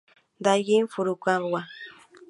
[0.43, 1.61] Daigo Furukawa